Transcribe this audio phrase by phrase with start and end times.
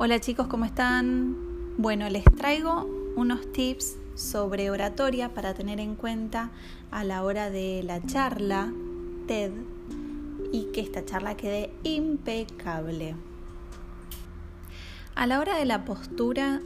[0.00, 1.74] Hola chicos, ¿cómo están?
[1.76, 6.52] Bueno, les traigo unos tips sobre oratoria para tener en cuenta
[6.92, 8.72] a la hora de la charla
[9.26, 9.50] TED
[10.52, 13.16] y que esta charla quede impecable.
[15.16, 16.60] A la hora de la postura,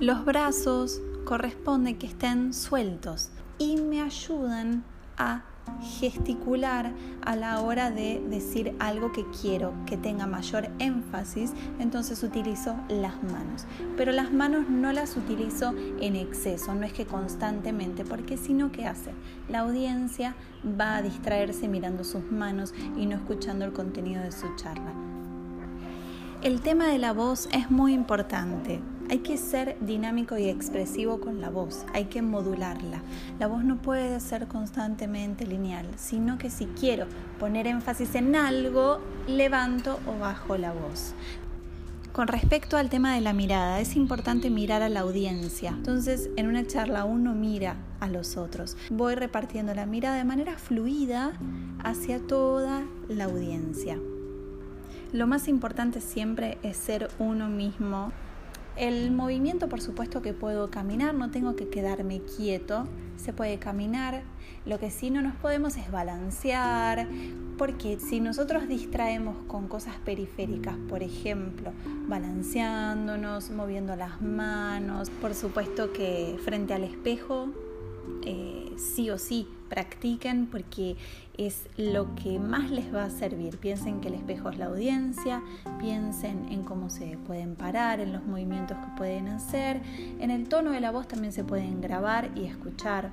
[0.00, 4.82] los brazos corresponde que estén sueltos y me ayudan
[5.18, 5.44] a
[5.80, 6.92] gesticular
[7.22, 13.22] a la hora de decir algo que quiero que tenga mayor énfasis, entonces utilizo las
[13.22, 13.66] manos.
[13.96, 18.72] Pero las manos no las utilizo en exceso, no es que constantemente, porque si no,
[18.72, 19.12] ¿qué hace?
[19.48, 20.34] La audiencia
[20.78, 24.92] va a distraerse mirando sus manos y no escuchando el contenido de su charla.
[26.42, 28.80] El tema de la voz es muy importante.
[29.10, 33.02] Hay que ser dinámico y expresivo con la voz, hay que modularla.
[33.40, 37.06] La voz no puede ser constantemente lineal, sino que si quiero
[37.40, 41.14] poner énfasis en algo, levanto o bajo la voz.
[42.12, 45.70] Con respecto al tema de la mirada, es importante mirar a la audiencia.
[45.70, 48.76] Entonces, en una charla uno mira a los otros.
[48.90, 51.32] Voy repartiendo la mirada de manera fluida
[51.82, 53.98] hacia toda la audiencia.
[55.12, 58.12] Lo más importante siempre es ser uno mismo
[58.80, 64.22] el movimiento, por supuesto que puedo caminar, no tengo que quedarme quieto, se puede caminar.
[64.64, 67.06] Lo que sí no nos podemos es balancear,
[67.58, 71.72] porque si nosotros distraemos con cosas periféricas, por ejemplo,
[72.08, 77.50] balanceándonos, moviendo las manos, por supuesto que frente al espejo
[78.24, 80.96] eh, sí o sí practiquen porque
[81.38, 83.56] es lo que más les va a servir.
[83.58, 85.42] Piensen que el espejo es la audiencia,
[85.78, 89.80] piensen en cómo se pueden parar, en los movimientos que pueden hacer,
[90.18, 93.10] en el tono de la voz también se pueden grabar y escuchar.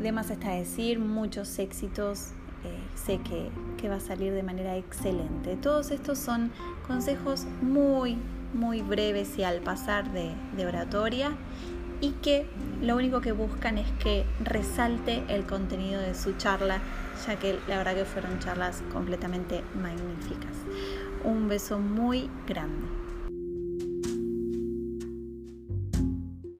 [0.00, 2.32] Además está decir muchos éxitos,
[2.64, 5.56] eh, sé que, que va a salir de manera excelente.
[5.56, 6.50] Todos estos son
[6.86, 8.16] consejos muy,
[8.54, 11.36] muy breves y al pasar de, de oratoria
[12.00, 12.46] y que
[12.82, 16.80] lo único que buscan es que resalte el contenido de su charla,
[17.26, 20.52] ya que la verdad que fueron charlas completamente magníficas.
[21.24, 23.07] Un beso muy grande.